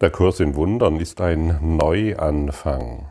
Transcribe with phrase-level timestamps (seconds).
[0.00, 3.06] Der Kurs in Wundern ist ein Neuanfang.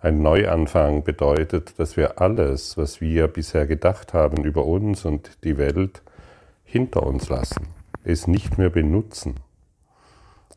[0.00, 5.56] Ein Neuanfang bedeutet, dass wir alles, was wir bisher gedacht haben über uns und die
[5.56, 6.02] Welt,
[6.64, 7.68] hinter uns lassen,
[8.02, 9.36] es nicht mehr benutzen.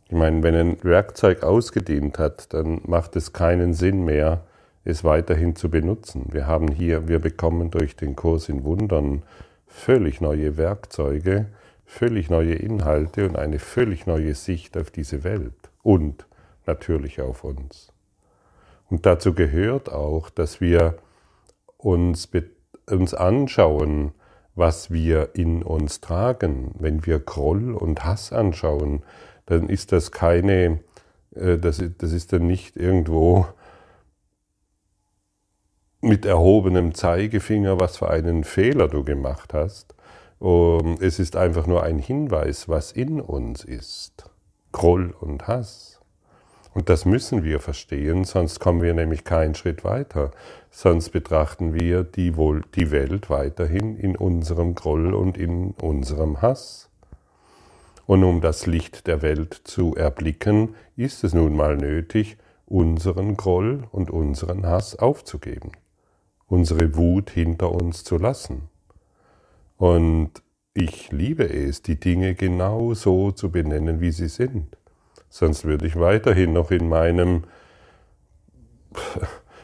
[0.07, 4.45] Ich meine, wenn ein Werkzeug ausgedient hat, dann macht es keinen Sinn mehr,
[4.84, 6.25] es weiterhin zu benutzen.
[6.32, 9.21] Wir haben hier, wir bekommen durch den Kurs in Wundern
[9.68, 11.45] völlig neue Werkzeuge,
[11.88, 16.28] völlig neue Inhalte und eine völlig neue Sicht auf diese Welt und
[16.68, 17.91] natürlich auf uns.
[18.90, 20.98] Und dazu gehört auch, dass wir
[21.78, 22.30] uns,
[22.88, 24.12] uns anschauen,
[24.54, 26.76] was wir in uns tragen.
[26.78, 29.04] Wenn wir Groll und Hass anschauen,
[29.45, 30.81] dann ist das keine,
[31.36, 33.48] äh, das, das ist dann nicht irgendwo
[36.02, 39.95] mit erhobenem Zeigefinger, was für einen Fehler du gemacht hast,
[41.00, 44.30] es ist einfach nur ein Hinweis, was in uns ist.
[44.72, 46.00] Groll und Hass.
[46.73, 50.30] Und das müssen wir verstehen, sonst kommen wir nämlich keinen Schritt weiter.
[50.70, 56.92] Sonst betrachten wir die, Welt weiterhin in unserem Groll und in unserem Hass.
[58.06, 63.88] Und um das Licht der Welt zu erblicken, ist es nun mal nötig, unseren Groll
[63.92, 65.72] und unseren Hass aufzugeben,
[66.45, 68.70] unsere Wut hinter uns zu lassen.
[69.78, 74.78] Und ich liebe es, die Dinge genau so zu benennen, wie sie sind.
[75.30, 77.44] Sonst würde ich weiterhin noch in meinem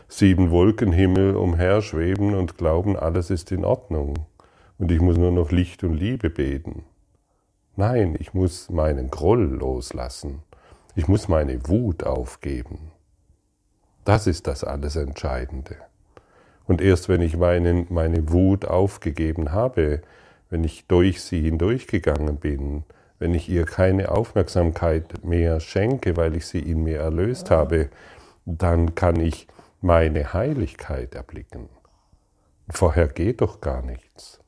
[0.08, 4.26] sieben Wolkenhimmel umherschweben und glauben, alles ist in Ordnung.
[4.78, 6.84] Und ich muss nur noch Licht und Liebe beten.
[7.76, 10.44] Nein, ich muss meinen Groll loslassen.
[10.96, 12.92] Ich muss meine Wut aufgeben.
[14.06, 15.78] Das ist das alles Entscheidende.
[16.66, 20.02] Und erst wenn ich meinen, meine Wut aufgegeben habe,
[20.50, 22.84] wenn ich durch sie hindurchgegangen bin,
[23.20, 27.90] wenn ich ihr keine Aufmerksamkeit mehr schenke, weil ich sie in mir erlöst habe,
[28.46, 29.48] dann kann ich
[29.82, 31.70] meine Heiligkeit erblicken.
[32.70, 34.40] Vorher geht doch gar nichts.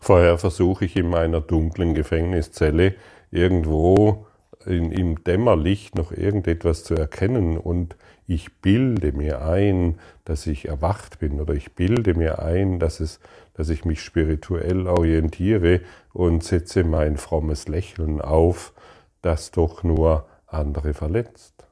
[0.00, 2.94] Vorher versuche ich in meiner dunklen Gefängniszelle
[3.30, 4.26] irgendwo
[4.66, 11.18] in, im Dämmerlicht noch irgendetwas zu erkennen und ich bilde mir ein, dass ich erwacht
[11.18, 13.20] bin oder ich bilde mir ein, dass, es,
[13.54, 15.80] dass ich mich spirituell orientiere
[16.12, 18.72] und setze mein frommes Lächeln auf,
[19.20, 21.66] das doch nur andere verletzt,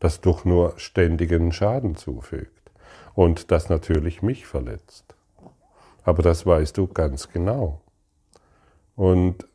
[0.00, 2.70] das doch nur ständigen Schaden zufügt
[3.14, 5.14] und das natürlich mich verletzt.
[6.04, 7.80] Aber das weißt du ganz genau.
[8.96, 9.46] Und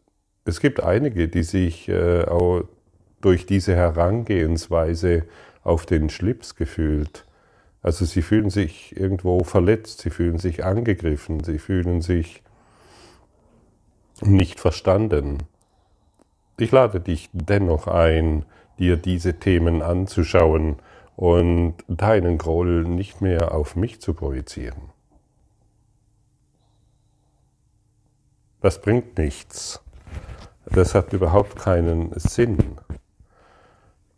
[0.48, 2.64] es gibt einige, die sich äh, auch
[3.22, 5.26] durch diese Herangehensweise
[5.64, 7.26] auf den Schlips gefühlt.
[7.82, 12.42] Also sie fühlen sich irgendwo verletzt, sie fühlen sich angegriffen, sie fühlen sich
[14.22, 15.40] nicht verstanden.
[16.58, 18.46] Ich lade dich dennoch ein,
[18.80, 20.78] dir diese Themen anzuschauen
[21.16, 24.90] und deinen Groll nicht mehr auf mich zu projizieren.
[28.62, 29.82] Das bringt nichts.
[30.70, 32.78] Das hat überhaupt keinen Sinn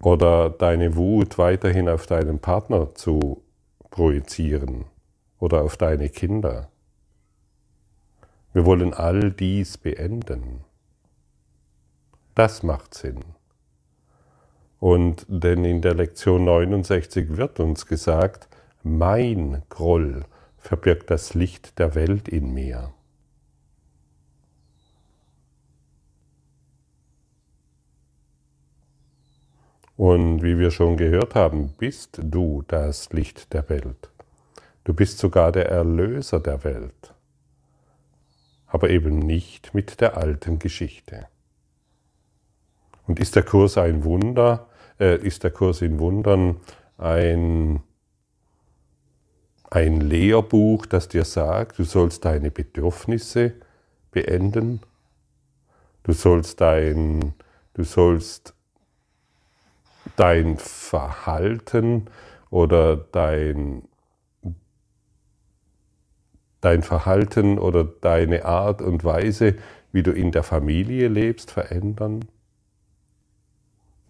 [0.01, 3.43] oder deine Wut weiterhin auf deinen Partner zu
[3.91, 4.85] projizieren
[5.39, 6.69] oder auf deine Kinder.
[8.53, 10.61] Wir wollen all dies beenden.
[12.33, 13.19] Das macht Sinn.
[14.79, 18.47] Und denn in der Lektion 69 wird uns gesagt,
[18.81, 20.23] mein Groll
[20.57, 22.93] verbirgt das Licht der Welt in mir.
[29.99, 34.09] Und wie wir schon gehört haben, bist du das Licht der Welt.
[34.85, 37.13] Du bist sogar der Erlöser der Welt.
[38.67, 41.27] Aber eben nicht mit der alten Geschichte.
[43.07, 44.69] Und ist der Kurs ein Wunder,
[45.01, 46.61] äh, ist der Kurs in Wundern
[46.97, 47.81] ein,
[49.69, 53.51] ein Lehrbuch, das dir sagt, du sollst deine Bedürfnisse
[54.11, 54.79] beenden,
[56.03, 57.33] du sollst dein,
[57.73, 58.53] du sollst
[60.15, 62.05] dein Verhalten
[62.49, 63.83] oder dein,
[66.61, 69.55] dein Verhalten oder deine Art und Weise,
[69.91, 72.25] wie du in der Familie lebst, verändern?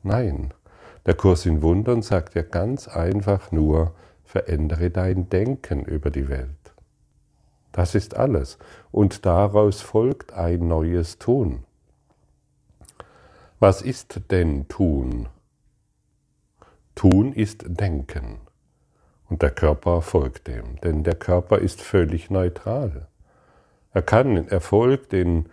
[0.03, 0.53] Nein,
[1.05, 6.49] der Kurs in Wundern sagt ja ganz einfach nur, verändere dein Denken über die Welt.
[7.71, 8.57] Das ist alles.
[8.91, 11.63] Und daraus folgt ein neues Tun.
[13.59, 15.27] Was ist denn Tun?
[16.99, 18.41] Tun ist Denken.
[19.29, 23.07] Und der Körper folgt dem, denn der Körper ist völlig neutral.
[23.93, 25.47] Er kann, er folgt den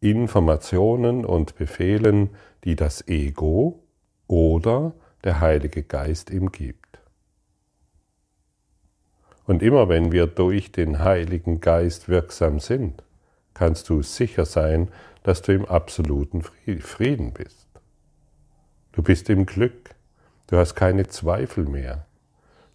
[0.00, 2.28] Informationen und Befehlen,
[2.64, 3.82] die das Ego
[4.26, 4.92] oder
[5.24, 7.00] der Heilige Geist ihm gibt.
[9.46, 13.02] Und immer wenn wir durch den Heiligen Geist wirksam sind,
[13.54, 14.90] kannst du sicher sein,
[15.22, 17.66] dass du im absoluten Frieden bist.
[18.92, 19.91] Du bist im Glück,
[20.52, 22.04] du hast keine Zweifel mehr,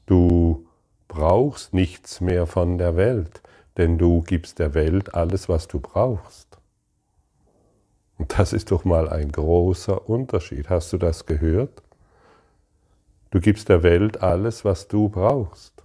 [0.07, 0.65] du
[1.07, 3.43] brauchst nichts mehr von der Welt,
[3.77, 6.57] denn du gibst der Welt alles, was du brauchst.
[8.17, 10.71] Und das ist doch mal ein großer Unterschied.
[10.71, 11.83] Hast du das gehört?
[13.29, 15.83] Du gibst der Welt alles, was du brauchst.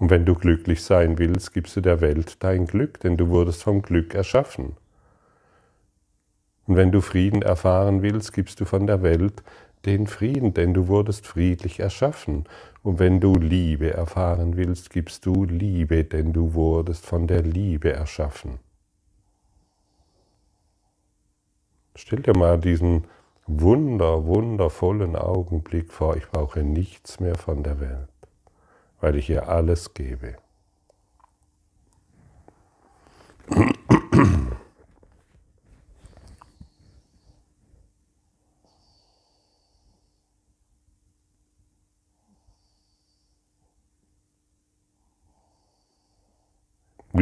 [0.00, 3.62] Und wenn du glücklich sein willst, gibst du der Welt dein Glück, denn du wurdest
[3.62, 4.74] vom Glück erschaffen.
[6.66, 9.44] Und wenn du Frieden erfahren willst, gibst du von der Welt
[9.86, 12.44] den Frieden, denn du wurdest friedlich erschaffen.
[12.82, 17.92] Und wenn du Liebe erfahren willst, gibst du Liebe, denn du wurdest von der Liebe
[17.92, 18.58] erschaffen.
[21.94, 23.04] Stell dir mal diesen
[23.46, 28.08] wunder, wundervollen Augenblick vor, ich brauche nichts mehr von der Welt,
[29.00, 30.36] weil ich ihr alles gebe.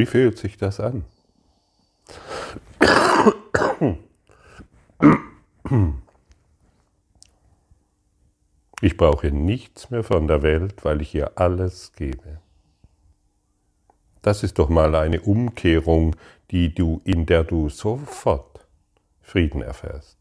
[0.01, 1.05] Wie fühlt sich das an?
[8.81, 12.41] Ich brauche nichts mehr von der Welt, weil ich ihr alles gebe.
[14.23, 16.17] Das ist doch mal eine Umkehrung,
[16.51, 18.67] die du, in der du sofort
[19.21, 20.17] Frieden erfährst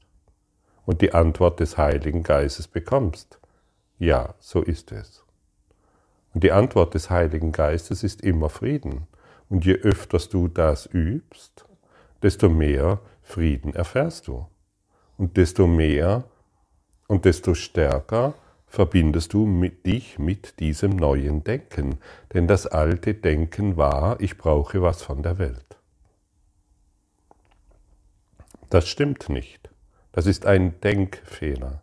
[0.85, 3.39] und die Antwort des Heiligen Geistes bekommst.
[3.97, 5.23] Ja, so ist es.
[6.33, 9.07] Und die Antwort des Heiligen Geistes ist immer Frieden.
[9.50, 11.66] Und je öfters du das übst,
[12.22, 14.48] desto mehr Frieden erfährst du.
[15.18, 16.24] Und desto mehr
[17.07, 18.36] und desto stärker
[18.68, 21.98] verbindest du mit dich mit diesem neuen Denken.
[22.34, 25.78] Denn das alte Denken war, ich brauche was von der Welt.
[28.69, 29.69] Das stimmt nicht.
[30.12, 31.81] Das ist ein Denkfehler,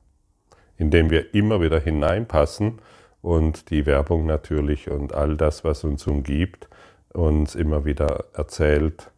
[0.77, 2.81] in dem wir immer wieder hineinpassen
[3.23, 6.69] und die Werbung natürlich und all das, was uns umgibt,
[7.17, 9.11] uns immer wieder erzählt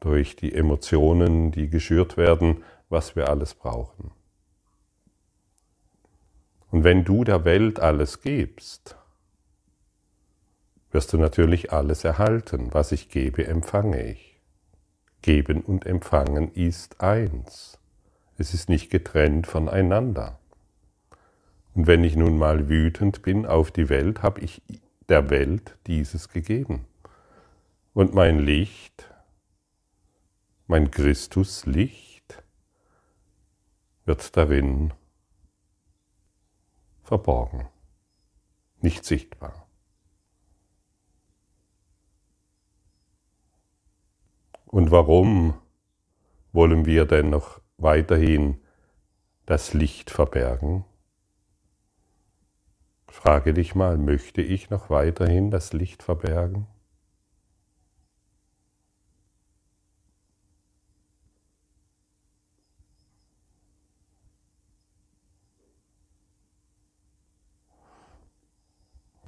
[0.00, 4.10] durch die Emotionen, die geschürt werden, was wir alles brauchen.
[6.70, 8.96] Und wenn du der Welt alles gibst,
[10.90, 12.68] wirst du natürlich alles erhalten.
[12.72, 14.40] Was ich gebe, empfange ich.
[15.22, 17.78] Geben und empfangen ist eins.
[18.38, 20.38] Es ist nicht getrennt voneinander.
[21.74, 24.62] Und wenn ich nun mal wütend bin auf die Welt, habe ich
[25.08, 26.84] der Welt dieses gegeben.
[27.94, 29.08] Und mein Licht,
[30.66, 32.42] mein Christuslicht,
[34.04, 34.92] wird darin
[37.04, 37.68] verborgen,
[38.80, 39.68] nicht sichtbar.
[44.66, 45.54] Und warum
[46.52, 48.60] wollen wir denn noch weiterhin
[49.46, 50.84] das Licht verbergen?
[53.06, 56.66] Frage dich mal, möchte ich noch weiterhin das Licht verbergen?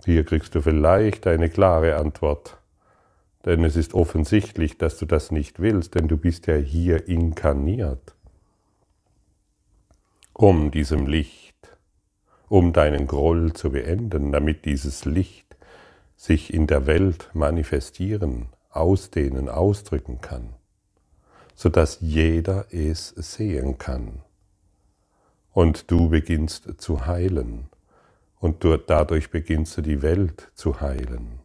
[0.07, 2.59] Hier kriegst du vielleicht eine klare Antwort.
[3.45, 8.15] Denn es ist offensichtlich, dass du das nicht willst, denn du bist ja hier inkarniert,
[10.33, 11.57] um diesem Licht,
[12.49, 15.57] um deinen Groll zu beenden, damit dieses Licht
[16.15, 20.51] sich in der Welt manifestieren, ausdehnen, ausdrücken kann,
[21.57, 24.23] sodass jeder es sehen kann.
[25.53, 27.71] Und du beginnst zu heilen
[28.41, 31.41] und dadurch beginnst du die Welt zu heilen,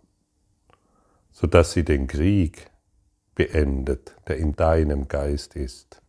[1.31, 2.69] sodass sie den Krieg
[3.35, 6.01] beendet, der in deinem Geist ist,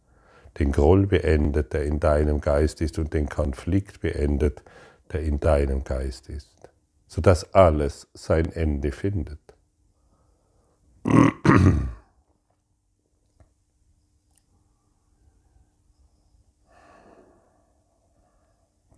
[0.59, 4.63] den Groll beendet, der in deinem Geist ist und den Konflikt beendet,
[5.13, 6.71] der in deinem Geist ist,
[7.07, 9.39] sodass alles sein Ende findet.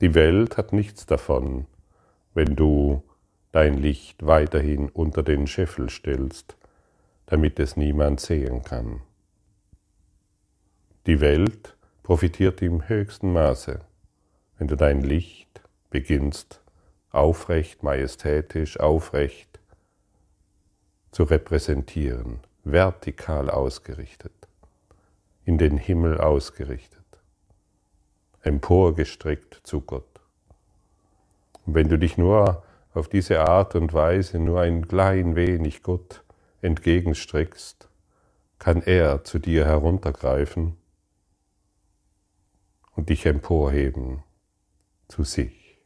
[0.00, 1.66] Die Welt hat nichts davon,
[2.34, 3.02] wenn du
[3.52, 6.56] dein Licht weiterhin unter den Scheffel stellst,
[7.26, 9.00] damit es niemand sehen kann.
[11.06, 13.80] Die Welt profitiert im höchsten Maße,
[14.58, 16.60] wenn du dein Licht beginnst
[17.10, 19.60] aufrecht, majestätisch, aufrecht
[21.12, 24.32] zu repräsentieren, vertikal ausgerichtet.
[25.44, 27.04] in den Himmel ausgerichtet,
[28.40, 30.13] emporgestreckt zu Gott.
[31.66, 36.22] Und wenn du dich nur auf diese Art und Weise nur ein klein wenig Gott
[36.60, 37.88] entgegenstreckst,
[38.58, 40.76] kann er zu dir heruntergreifen
[42.92, 44.22] und dich emporheben
[45.08, 45.78] zu sich.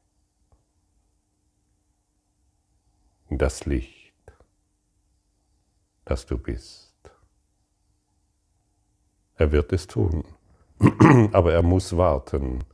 [3.30, 4.14] In das Licht,
[6.04, 6.94] das du bist.
[9.34, 10.24] Er wird es tun,
[11.32, 12.64] aber er muss warten,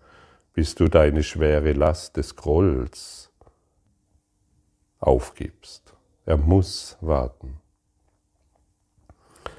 [0.55, 3.31] bis du deine schwere Last des Grolls
[5.01, 5.95] aufgibst.
[6.25, 7.59] Er muss warten.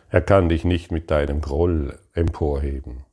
[0.09, 3.03] Er kann dich nicht mit deinem Groll emporheben.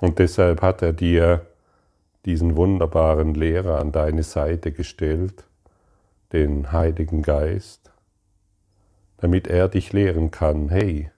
[0.00, 1.46] Und deshalb hat er dir
[2.24, 5.44] diesen wunderbaren Lehrer an deine Seite gestellt,
[6.32, 7.92] den Heiligen Geist,
[9.18, 11.10] damit er dich lehren kann, hey,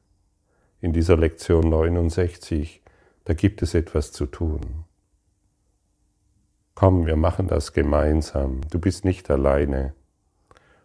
[0.80, 2.79] in dieser Lektion 69,
[3.30, 4.82] da gibt es etwas zu tun.
[6.74, 8.60] Komm, wir machen das gemeinsam.
[8.72, 9.94] Du bist nicht alleine.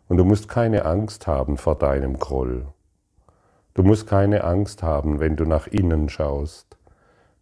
[0.08, 2.68] Und du musst keine Angst haben vor deinem Groll.
[3.74, 6.78] Du musst keine Angst haben, wenn du nach innen schaust.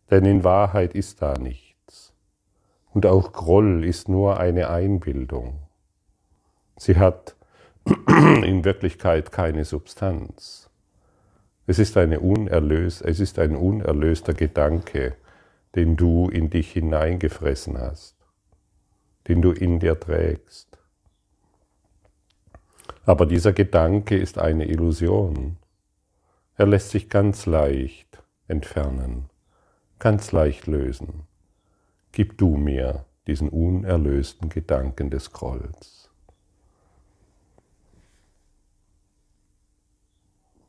[0.10, 2.14] Denn in Wahrheit ist da nichts.
[2.94, 5.64] Und auch Groll ist nur eine Einbildung.
[6.78, 7.36] Sie hat
[8.08, 10.70] in Wirklichkeit keine Substanz.
[11.66, 15.16] Es ist, eine unerlös, es ist ein unerlöster Gedanke,
[15.76, 18.14] den du in dich hineingefressen hast
[19.28, 20.78] den du in dir trägst.
[23.06, 25.58] Aber dieser Gedanke ist eine Illusion.
[26.56, 29.30] Er lässt sich ganz leicht entfernen,
[30.00, 31.24] ganz leicht lösen.
[32.12, 36.03] Gib du mir diesen unerlösten Gedanken des Grolls.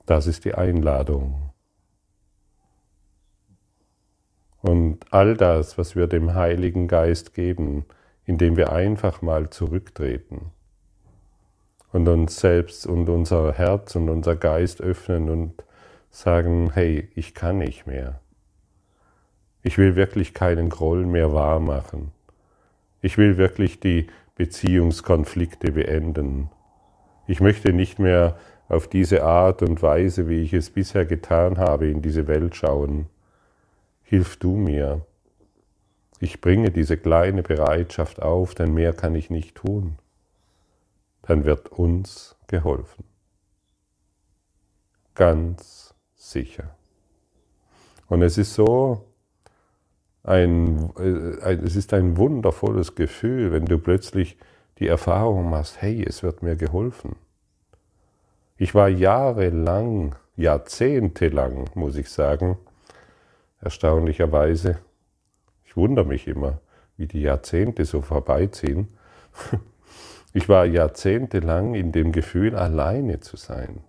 [0.07, 1.51] Das ist die Einladung.
[4.61, 7.85] Und all das, was wir dem Heiligen Geist geben,
[8.25, 10.53] indem wir einfach mal zurücktreten
[11.93, 15.65] und uns selbst und unser Herz und unser Geist öffnen und
[16.11, 18.21] sagen, hey, ich kann nicht mehr.
[19.63, 22.13] Ich will wirklich keinen Groll mehr wahrmachen.
[23.01, 26.51] Ich will wirklich die Beziehungskonflikte beenden.
[27.27, 28.37] Ich möchte nicht mehr
[28.69, 33.07] auf diese Art und Weise, wie ich es bisher getan habe, in diese Welt schauen.
[34.03, 35.03] Hilf du mir,
[36.21, 39.99] ich bringe diese kleine Bereitschaft auf, denn mehr kann ich nicht tun.
[41.23, 43.05] Dann wird uns geholfen.
[45.15, 46.75] Ganz sicher.
[48.09, 49.05] Und es ist so,
[50.25, 54.37] ein, äh, es ist ein wundervolles Gefühl, wenn du plötzlich
[54.79, 57.17] die Erfahrung machst, hey, es wird mir geholfen.
[58.57, 62.57] Ich war jahrelang, jahrzehntelang, muss ich sagen,
[63.61, 64.79] erstaunlicherweise
[65.75, 66.61] ich wundere mich immer,
[66.97, 68.89] wie die Jahrzehnte so vorbeiziehen.
[70.37, 73.85] Ich war jahrzehntelang in dem Gefühl, alleine zu sein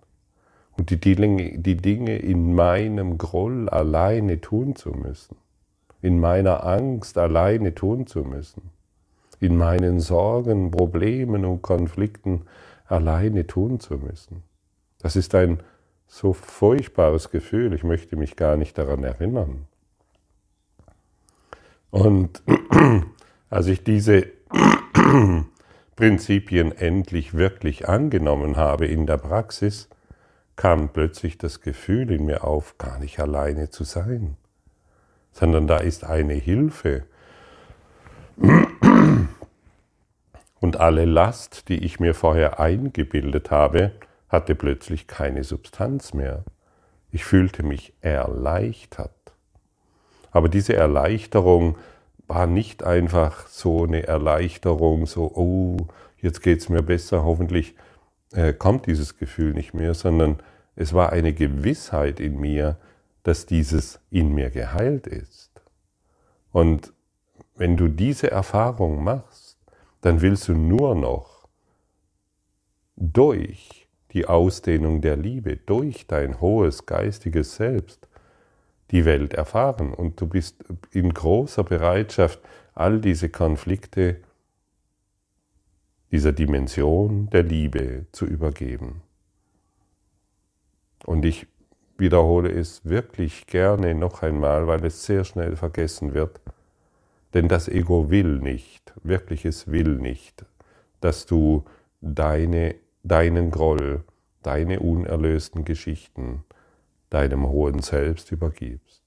[0.78, 5.34] und die Dinge, die Dinge in meinem Groll alleine tun zu müssen,
[6.02, 8.70] in meiner Angst alleine tun zu müssen,
[9.40, 12.42] in meinen Sorgen, Problemen und Konflikten
[12.86, 14.44] alleine tun zu müssen.
[15.06, 15.62] Das ist ein
[16.08, 19.68] so furchtbares Gefühl, ich möchte mich gar nicht daran erinnern.
[21.92, 22.42] Und
[23.48, 24.26] als ich diese
[25.94, 29.88] Prinzipien endlich wirklich angenommen habe in der Praxis,
[30.56, 34.36] kam plötzlich das Gefühl in mir auf, gar nicht alleine zu sein,
[35.30, 37.04] sondern da ist eine Hilfe.
[40.58, 43.92] Und alle Last, die ich mir vorher eingebildet habe,
[44.28, 46.44] hatte plötzlich keine Substanz mehr.
[47.12, 49.10] Ich fühlte mich erleichtert.
[50.32, 51.76] Aber diese Erleichterung
[52.26, 55.76] war nicht einfach so eine Erleichterung, so, oh,
[56.20, 57.74] jetzt geht es mir besser, hoffentlich
[58.32, 60.40] äh, kommt dieses Gefühl nicht mehr, sondern
[60.74, 62.76] es war eine Gewissheit in mir,
[63.22, 65.50] dass dieses in mir geheilt ist.
[66.52, 66.92] Und
[67.54, 69.58] wenn du diese Erfahrung machst,
[70.00, 71.48] dann willst du nur noch
[72.96, 73.85] durch
[74.16, 78.08] die Ausdehnung der Liebe, durch dein hohes geistiges Selbst,
[78.90, 82.40] die Welt erfahren und du bist in großer Bereitschaft,
[82.72, 84.16] all diese Konflikte
[86.10, 89.02] dieser Dimension der Liebe zu übergeben.
[91.04, 91.46] Und ich
[91.98, 96.40] wiederhole es wirklich gerne noch einmal, weil es sehr schnell vergessen wird,
[97.34, 100.46] denn das Ego will nicht, wirklich es will nicht,
[101.02, 101.66] dass du
[102.00, 104.04] deine, deinen Groll,
[104.42, 106.44] deine unerlösten Geschichten,
[107.10, 109.02] deinem hohen Selbst übergibst.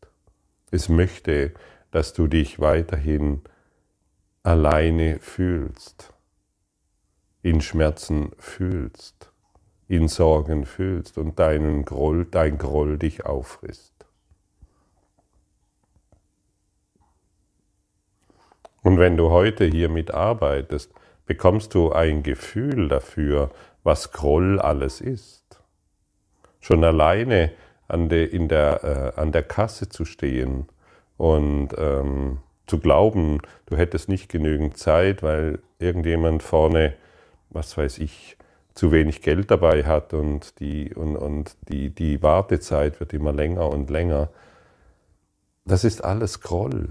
[0.71, 1.53] Es möchte,
[1.91, 3.41] dass du dich weiterhin
[4.43, 6.13] alleine fühlst,
[7.41, 9.31] in Schmerzen fühlst,
[9.87, 13.93] in Sorgen fühlst und deinen Groll, dein Groll dich auffrisst.
[18.81, 20.93] Und wenn du heute hier mitarbeitest,
[21.25, 23.51] bekommst du ein Gefühl dafür,
[23.89, 25.59] was Groll alles ist.
[26.59, 27.51] Schon alleine
[27.87, 30.67] an, de, in der, äh, an der Kasse zu stehen
[31.17, 36.93] und ähm, zu glauben, du hättest nicht genügend Zeit, weil irgendjemand vorne,
[37.49, 38.37] was weiß ich,
[38.75, 43.71] zu wenig Geld dabei hat und die, und, und die, die Wartezeit wird immer länger
[43.71, 44.29] und länger.
[45.65, 46.89] Das ist alles Groll.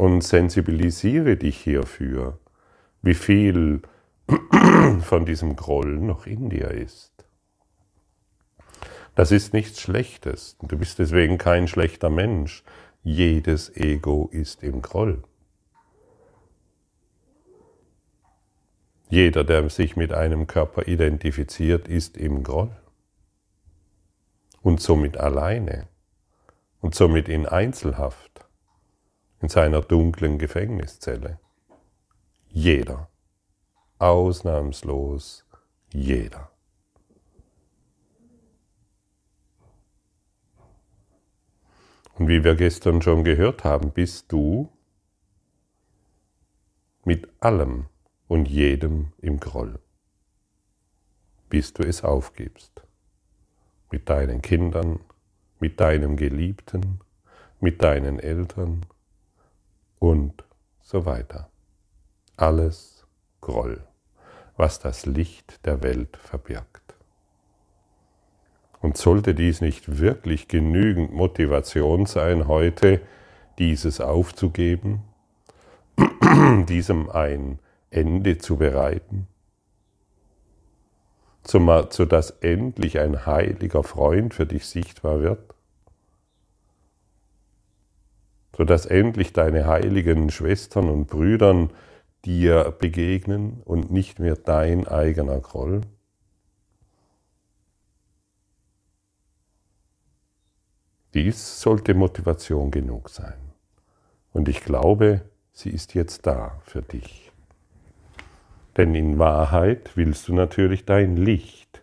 [0.00, 2.38] Und sensibilisiere dich hierfür,
[3.02, 3.82] wie viel
[5.02, 7.12] von diesem Groll noch in dir ist.
[9.14, 10.56] Das ist nichts Schlechtes.
[10.62, 12.64] Du bist deswegen kein schlechter Mensch.
[13.02, 15.22] Jedes Ego ist im Groll.
[19.10, 22.74] Jeder, der sich mit einem Körper identifiziert, ist im Groll.
[24.62, 25.88] Und somit alleine.
[26.80, 28.46] Und somit in Einzelhaft.
[29.40, 31.38] In seiner dunklen Gefängniszelle.
[32.48, 33.08] Jeder.
[33.98, 35.46] Ausnahmslos
[35.92, 36.50] jeder.
[42.14, 44.70] Und wie wir gestern schon gehört haben, bist du
[47.04, 47.86] mit allem
[48.28, 49.78] und jedem im Groll,
[51.48, 52.82] bis du es aufgibst.
[53.90, 55.00] Mit deinen Kindern,
[55.58, 57.00] mit deinem Geliebten,
[57.58, 58.84] mit deinen Eltern
[60.00, 60.42] und
[60.82, 61.48] so weiter.
[62.36, 63.06] Alles
[63.40, 63.86] Groll
[64.60, 66.94] was das Licht der Welt verbirgt.
[68.82, 73.00] Und sollte dies nicht wirklich genügend Motivation sein, heute
[73.58, 75.02] dieses aufzugeben,
[76.68, 77.58] diesem ein
[77.90, 79.26] Ende zu bereiten,
[81.42, 85.54] sodass endlich ein heiliger Freund für dich sichtbar wird,
[88.60, 91.70] sodass endlich deine heiligen Schwestern und Brüdern
[92.26, 95.80] dir begegnen und nicht mehr dein eigener Groll?
[101.14, 103.38] Dies sollte Motivation genug sein.
[104.34, 105.22] Und ich glaube,
[105.54, 107.32] sie ist jetzt da für dich.
[108.76, 111.82] Denn in Wahrheit willst du natürlich dein Licht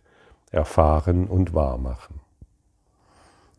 [0.51, 2.19] erfahren und wahrmachen.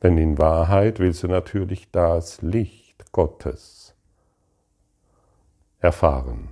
[0.04, 3.94] Denn in Wahrheit willst du natürlich das Licht Gottes
[5.81, 6.51] erfahren.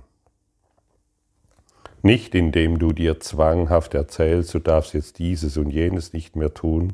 [2.01, 6.93] Nicht indem du dir zwanghaft erzählst, du darfst jetzt dieses und jenes nicht mehr tun.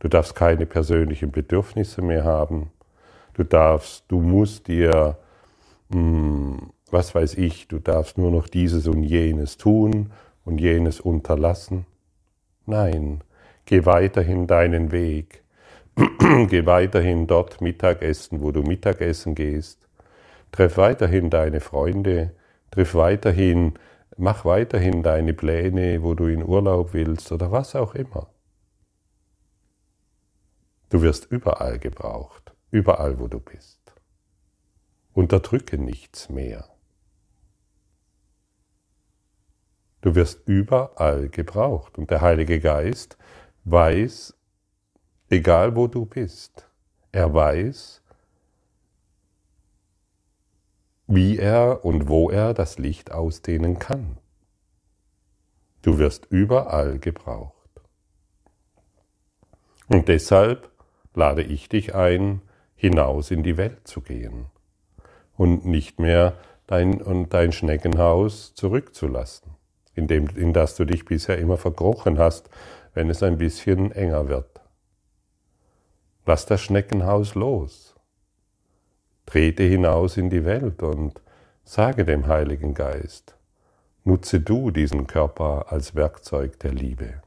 [0.00, 2.70] Du darfst keine persönlichen Bedürfnisse mehr haben.
[3.34, 5.18] Du darfst, du musst dir,
[5.92, 10.12] hm, was weiß ich, du darfst nur noch dieses und jenes tun
[10.44, 11.86] und jenes unterlassen.
[12.66, 13.22] Nein,
[13.66, 15.39] geh weiterhin deinen Weg.
[16.48, 19.86] geh weiterhin dort Mittagessen, wo du Mittagessen gehst.
[20.52, 22.34] Treff weiterhin deine Freunde.
[22.70, 23.74] Triff weiterhin
[24.22, 28.28] Mach weiterhin deine Pläne, wo du in Urlaub willst oder was auch immer.
[30.90, 33.80] Du wirst überall gebraucht, überall, wo du bist.
[35.14, 36.68] Unterdrücke nichts mehr.
[40.02, 43.16] Du wirst überall gebraucht und der Heilige Geist
[43.64, 44.36] weiß,
[45.30, 46.68] egal wo du bist,
[47.12, 48.02] er weiß,
[51.06, 54.18] wie er und wo er das Licht ausdehnen kann.
[55.82, 57.54] Du wirst überall gebraucht.
[59.88, 60.70] Und deshalb
[61.14, 62.42] lade ich dich ein,
[62.76, 64.46] hinaus in die Welt zu gehen
[65.36, 66.34] und nicht mehr
[66.66, 69.52] dein, und dein Schneckenhaus zurückzulassen,
[69.94, 72.50] in, dem, in das du dich bisher immer verkrochen hast,
[72.94, 74.59] wenn es ein bisschen enger wird.
[76.30, 77.96] Lass das Schneckenhaus los
[79.26, 81.20] Trete hinaus in die Welt und
[81.64, 83.36] sage dem Heiligen Geist,
[84.04, 87.20] nutze du diesen Körper als Werkzeug der Liebe.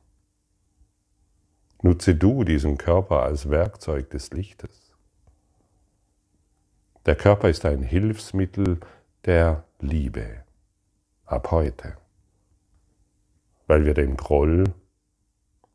[1.81, 4.93] Nutze du diesen Körper als Werkzeug des Lichtes.
[7.05, 8.79] Der Körper ist ein Hilfsmittel
[9.25, 10.45] der Liebe
[11.25, 11.97] ab heute,
[13.67, 14.63] weil wir den Groll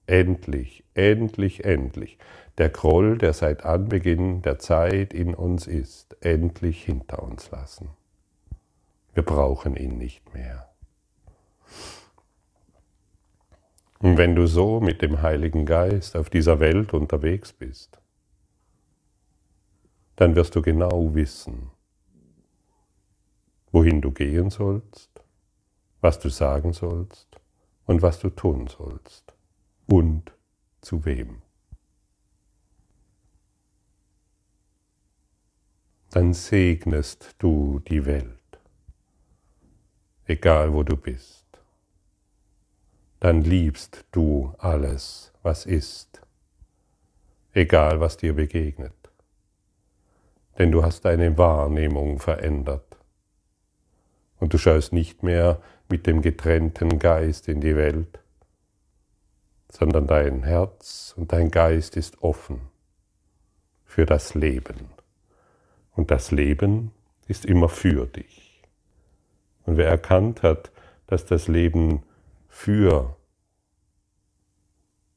[0.08, 2.18] endlich, endlich, endlich
[2.56, 7.90] der Groll, der seit Anbeginn der Zeit in uns ist, endlich hinter uns lassen.
[9.14, 10.68] Wir brauchen ihn nicht mehr.
[14.00, 18.00] Und wenn du so mit dem Heiligen Geist auf dieser Welt unterwegs bist,
[20.16, 21.70] dann wirst du genau wissen,
[23.70, 25.10] wohin du gehen sollst,
[26.00, 27.28] was du sagen sollst
[27.86, 29.37] und was du tun sollst
[29.88, 30.32] und
[30.80, 31.42] zu wem.
[36.10, 38.60] Dann segnest du die Welt,
[40.26, 41.46] egal wo du bist.
[43.20, 46.22] Dann liebst du alles, was ist,
[47.52, 48.94] egal was dir begegnet.
[50.58, 52.96] Denn du hast deine Wahrnehmung verändert.
[54.38, 58.20] Und du schaust nicht mehr mit dem getrennten Geist in die Welt,
[59.70, 62.60] sondern dein Herz und dein Geist ist offen
[63.84, 64.90] für das Leben.
[65.94, 66.92] Und das Leben
[67.26, 68.62] ist immer für dich.
[69.66, 70.70] Und wer erkannt hat,
[71.06, 72.02] dass das Leben
[72.48, 73.16] für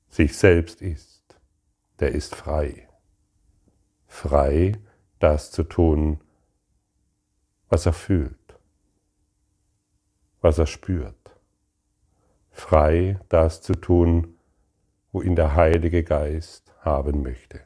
[0.10, 1.38] sich selbst ist,
[2.00, 2.88] der ist frei.
[4.08, 4.74] Frei,
[5.20, 6.20] das zu tun,
[7.70, 8.36] was er fühlt
[10.42, 11.16] was er spürt.
[12.52, 14.38] Frei das zu tun,
[15.12, 17.62] wo ihn der Heilige Geist haben möchte.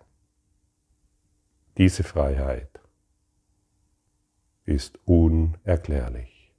[1.77, 2.79] Diese Freiheit
[4.65, 6.53] ist unerklärlich.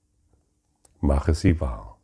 [1.00, 1.98] Mache sie wahr.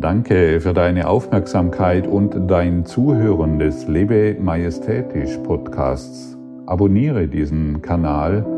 [0.00, 6.38] Danke für deine Aufmerksamkeit und dein Zuhören des Lebe Majestätisch Podcasts.
[6.66, 8.57] Abonniere diesen Kanal,